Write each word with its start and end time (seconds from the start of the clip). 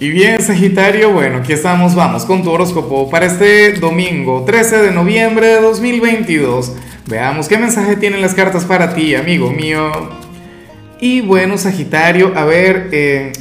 Y 0.00 0.10
bien, 0.10 0.40
Sagitario, 0.40 1.10
bueno, 1.10 1.38
aquí 1.38 1.52
estamos, 1.52 1.96
vamos 1.96 2.24
con 2.24 2.44
tu 2.44 2.50
horóscopo 2.52 3.10
para 3.10 3.26
este 3.26 3.72
domingo 3.72 4.44
13 4.44 4.78
de 4.78 4.90
noviembre 4.92 5.48
de 5.48 5.60
2022. 5.60 6.72
Veamos 7.06 7.48
qué 7.48 7.58
mensaje 7.58 7.96
tienen 7.96 8.20
las 8.20 8.32
cartas 8.32 8.64
para 8.64 8.94
ti, 8.94 9.16
amigo 9.16 9.50
mío. 9.50 9.90
Y 11.00 11.20
bueno, 11.22 11.58
Sagitario, 11.58 12.32
a 12.36 12.44
ver, 12.44 12.90
eh, 12.92 13.32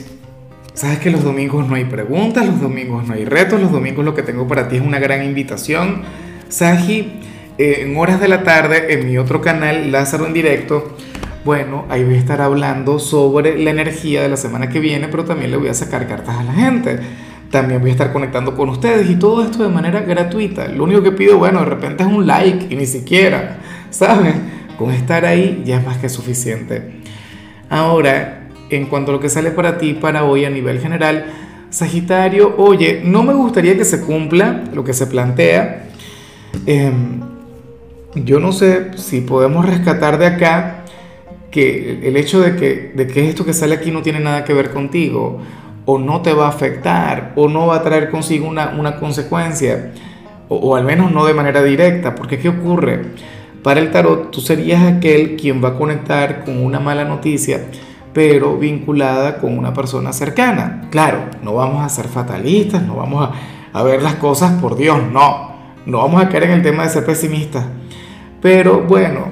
sabes 0.73 0.97
que 0.97 1.11
los 1.11 1.23
domingos 1.23 1.67
no 1.67 1.75
hay 1.75 1.85
preguntas, 1.85 2.47
los 2.47 2.59
domingos 2.59 3.07
no 3.07 3.13
hay 3.13 3.25
retos, 3.25 3.61
los 3.61 3.71
domingos 3.71 4.03
lo 4.03 4.15
que 4.15 4.23
tengo 4.23 4.47
para 4.47 4.67
ti 4.67 4.77
es 4.77 4.81
una 4.81 4.97
gran 4.97 5.23
invitación. 5.23 6.01
Sagi, 6.49 7.19
eh, 7.59 7.81
en 7.81 7.95
horas 7.97 8.19
de 8.19 8.29
la 8.29 8.41
tarde, 8.41 8.93
en 8.93 9.05
mi 9.05 9.19
otro 9.19 9.41
canal, 9.41 9.91
Lázaro 9.91 10.25
en 10.25 10.33
directo, 10.33 10.97
bueno, 11.47 11.85
ahí 11.87 12.03
voy 12.03 12.15
a 12.15 12.17
estar 12.17 12.41
hablando 12.41 12.99
sobre 12.99 13.57
la 13.57 13.69
energía 13.69 14.21
de 14.21 14.27
la 14.27 14.35
semana 14.35 14.67
que 14.67 14.81
viene, 14.81 15.07
pero 15.07 15.23
también 15.23 15.49
le 15.49 15.55
voy 15.55 15.69
a 15.69 15.73
sacar 15.73 16.05
cartas 16.05 16.35
a 16.35 16.43
la 16.43 16.51
gente. 16.51 16.99
También 17.49 17.79
voy 17.79 17.91
a 17.91 17.93
estar 17.93 18.11
conectando 18.11 18.53
con 18.53 18.67
ustedes 18.67 19.09
y 19.09 19.15
todo 19.15 19.41
esto 19.45 19.63
de 19.63 19.69
manera 19.69 20.01
gratuita. 20.01 20.67
Lo 20.67 20.83
único 20.83 21.01
que 21.03 21.13
pido, 21.13 21.37
bueno, 21.37 21.59
de 21.61 21.67
repente 21.67 22.03
es 22.03 22.09
un 22.09 22.27
like 22.27 22.67
y 22.69 22.75
ni 22.75 22.85
siquiera, 22.85 23.59
¿sabes? 23.91 24.35
Con 24.77 24.91
estar 24.91 25.23
ahí 25.23 25.63
ya 25.65 25.77
es 25.77 25.85
más 25.85 25.99
que 25.99 26.09
suficiente. 26.09 26.99
Ahora, 27.69 28.49
en 28.69 28.87
cuanto 28.87 29.11
a 29.11 29.13
lo 29.13 29.21
que 29.21 29.29
sale 29.29 29.51
para 29.51 29.77
ti 29.77 29.93
para 29.93 30.25
hoy 30.25 30.43
a 30.43 30.49
nivel 30.49 30.81
general, 30.81 31.27
Sagitario, 31.69 32.55
oye, 32.57 33.03
no 33.05 33.23
me 33.23 33.33
gustaría 33.33 33.77
que 33.77 33.85
se 33.85 34.01
cumpla 34.01 34.65
lo 34.73 34.83
que 34.83 34.91
se 34.91 35.07
plantea. 35.07 35.87
Em, 36.65 37.21
yo 38.15 38.41
no 38.41 38.51
sé 38.51 38.97
si 38.97 39.21
podemos 39.21 39.65
rescatar 39.65 40.17
de 40.17 40.25
acá 40.25 40.76
que 41.51 42.07
el 42.07 42.17
hecho 42.17 42.39
de 42.41 42.55
que, 42.55 42.91
de 42.95 43.07
que 43.07 43.29
esto 43.29 43.45
que 43.45 43.53
sale 43.53 43.75
aquí 43.75 43.91
no 43.91 44.01
tiene 44.01 44.19
nada 44.19 44.43
que 44.43 44.53
ver 44.53 44.71
contigo, 44.71 45.39
o 45.85 45.97
no 45.97 46.21
te 46.21 46.33
va 46.33 46.47
a 46.47 46.49
afectar, 46.49 47.31
o 47.35 47.47
no 47.47 47.67
va 47.67 47.77
a 47.77 47.83
traer 47.83 48.09
consigo 48.09 48.47
una, 48.47 48.75
una 48.77 48.97
consecuencia, 48.97 49.93
o, 50.49 50.75
al 50.75 50.83
menos 50.83 51.11
no 51.11 51.25
de 51.25 51.33
manera 51.33 51.63
directa, 51.63 52.13
porque 52.15 52.37
¿qué 52.39 52.49
ocurre? 52.49 53.01
Para 53.63 53.79
el 53.79 53.91
tarot 53.91 54.31
tú 54.31 54.41
serías 54.41 54.83
aquel 54.83 55.35
quien 55.37 55.63
va 55.63 55.69
a 55.69 55.73
conectar 55.75 56.43
con 56.43 56.63
una 56.63 56.79
mala 56.79 57.05
noticia, 57.05 57.65
pero 58.13 58.57
vinculada 58.57 59.37
con 59.37 59.57
una 59.57 59.73
persona 59.73 60.11
cercana. 60.11 60.87
Claro, 60.89 61.19
no 61.41 61.53
vamos 61.53 61.85
a 61.85 61.89
ser 61.89 62.07
fatalistas, 62.07 62.83
no 62.83 62.95
vamos 62.95 63.29
a, 63.29 63.79
a 63.79 63.83
ver 63.83 64.01
las 64.01 64.15
cosas 64.15 64.61
por 64.61 64.75
Dios, 64.75 64.99
no, 65.11 65.51
no 65.85 65.99
vamos 65.99 66.21
a 66.21 66.27
caer 66.29 66.43
en 66.43 66.51
el 66.51 66.61
tema 66.61 66.83
de 66.83 66.89
ser 66.89 67.05
pesimistas. 67.05 67.65
Pero 68.41 68.81
bueno, 68.81 69.29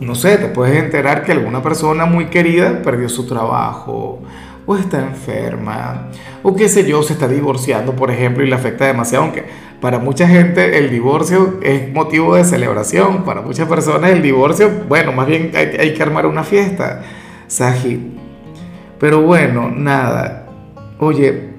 no 0.00 0.14
sé, 0.14 0.36
te 0.38 0.48
puedes 0.48 0.76
enterar 0.82 1.24
que 1.24 1.32
alguna 1.32 1.62
persona 1.62 2.06
muy 2.06 2.26
querida 2.26 2.82
perdió 2.82 3.08
su 3.08 3.26
trabajo 3.26 4.20
o 4.66 4.76
está 4.76 5.00
enferma 5.00 6.08
o 6.42 6.54
qué 6.54 6.68
sé 6.68 6.86
yo, 6.86 7.02
se 7.02 7.14
está 7.14 7.26
divorciando, 7.26 7.96
por 7.96 8.10
ejemplo, 8.10 8.44
y 8.44 8.48
le 8.48 8.54
afecta 8.54 8.86
demasiado, 8.86 9.24
aunque 9.24 9.44
para 9.80 9.98
mucha 9.98 10.28
gente 10.28 10.78
el 10.78 10.90
divorcio 10.90 11.58
es 11.62 11.92
motivo 11.92 12.36
de 12.36 12.44
celebración, 12.44 13.24
para 13.24 13.40
muchas 13.40 13.68
personas 13.68 14.10
el 14.10 14.22
divorcio, 14.22 14.70
bueno, 14.88 15.12
más 15.12 15.26
bien 15.26 15.52
hay, 15.54 15.94
que 15.94 16.02
armar 16.02 16.26
una 16.26 16.44
fiesta, 16.44 17.02
Saji. 17.46 18.18
Pero 18.98 19.22
bueno, 19.22 19.70
nada, 19.70 20.46
oye, 20.98 21.53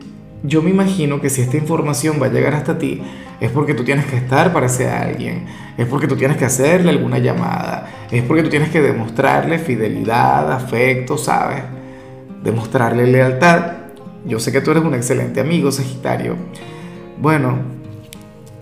yo 0.47 0.61
me 0.61 0.69
imagino 0.69 1.21
que 1.21 1.29
si 1.29 1.41
esta 1.41 1.57
información 1.57 2.21
va 2.21 2.27
a 2.27 2.29
llegar 2.29 2.53
hasta 2.53 2.77
ti, 2.77 3.01
es 3.39 3.51
porque 3.51 3.73
tú 3.73 3.83
tienes 3.83 4.05
que 4.05 4.17
estar 4.17 4.53
para 4.53 4.67
ese 4.67 4.89
alguien, 4.89 5.45
es 5.77 5.87
porque 5.87 6.07
tú 6.07 6.15
tienes 6.15 6.37
que 6.37 6.45
hacerle 6.45 6.91
alguna 6.91 7.19
llamada, 7.19 7.89
es 8.11 8.23
porque 8.23 8.43
tú 8.43 8.49
tienes 8.49 8.69
que 8.69 8.81
demostrarle 8.81 9.59
fidelidad, 9.59 10.51
afecto, 10.51 11.17
¿sabes? 11.17 11.63
Demostrarle 12.43 13.07
lealtad. 13.07 13.73
Yo 14.25 14.39
sé 14.39 14.51
que 14.51 14.61
tú 14.61 14.71
eres 14.71 14.83
un 14.83 14.93
excelente 14.93 15.39
amigo, 15.39 15.71
Sagitario. 15.71 16.35
Bueno, 17.21 17.59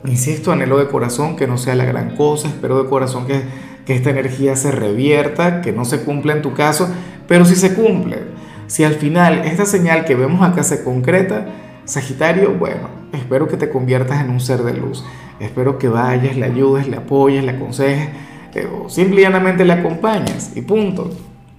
insisto, 0.05 0.51
anhelo 0.51 0.77
de 0.77 0.87
corazón 0.87 1.35
que 1.35 1.47
no 1.47 1.57
sea 1.57 1.75
la 1.75 1.85
gran 1.85 2.15
cosa, 2.15 2.47
espero 2.47 2.81
de 2.81 2.89
corazón 2.89 3.25
que, 3.27 3.41
que 3.85 3.95
esta 3.95 4.09
energía 4.09 4.55
se 4.55 4.71
revierta, 4.71 5.61
que 5.61 5.71
no 5.71 5.85
se 5.85 6.01
cumpla 6.01 6.33
en 6.33 6.41
tu 6.41 6.53
caso, 6.53 6.89
pero 7.27 7.45
si 7.45 7.55
se 7.55 7.73
cumple, 7.73 8.19
si 8.67 8.83
al 8.83 8.95
final 8.95 9.41
esta 9.45 9.65
señal 9.65 10.05
que 10.05 10.15
vemos 10.15 10.41
acá 10.41 10.63
se 10.63 10.83
concreta, 10.83 11.47
Sagitario, 11.85 12.53
bueno, 12.53 12.89
espero 13.11 13.47
que 13.47 13.57
te 13.57 13.69
conviertas 13.69 14.21
en 14.21 14.29
un 14.29 14.39
ser 14.39 14.63
de 14.63 14.73
luz. 14.73 15.03
Espero 15.39 15.77
que 15.77 15.89
vayas, 15.89 16.37
le 16.37 16.45
ayudes, 16.45 16.87
le 16.87 16.97
apoyes, 16.97 17.43
le 17.43 17.51
aconsejes 17.51 18.09
eh, 18.55 18.67
o 18.71 18.89
simplemente 18.89 19.65
le 19.65 19.73
acompañes 19.73 20.55
y 20.55 20.61
punto. 20.61 21.11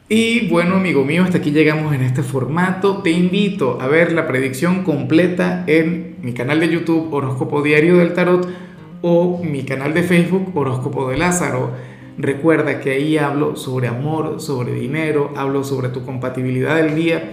Y 0.08 0.48
bueno, 0.48 0.76
amigo 0.76 1.04
mío, 1.04 1.24
hasta 1.24 1.38
aquí 1.38 1.50
llegamos 1.50 1.94
en 1.94 2.02
este 2.02 2.22
formato. 2.22 2.98
Te 2.98 3.10
invito 3.10 3.78
a 3.80 3.86
ver 3.86 4.12
la 4.12 4.26
predicción 4.26 4.84
completa 4.84 5.64
en 5.66 6.16
mi 6.22 6.32
canal 6.32 6.60
de 6.60 6.68
YouTube 6.68 7.12
Horóscopo 7.12 7.62
Diario 7.62 7.96
del 7.98 8.14
Tarot 8.14 8.48
o 9.02 9.42
mi 9.42 9.64
canal 9.64 9.92
de 9.92 10.02
Facebook 10.02 10.52
Horóscopo 10.54 11.10
de 11.10 11.18
Lázaro. 11.18 11.70
Recuerda 12.16 12.80
que 12.80 12.92
ahí 12.92 13.18
hablo 13.18 13.56
sobre 13.56 13.88
amor, 13.88 14.40
sobre 14.40 14.72
dinero, 14.72 15.32
hablo 15.36 15.64
sobre 15.64 15.88
tu 15.88 16.04
compatibilidad 16.04 16.76
del 16.76 16.94
día 16.94 17.32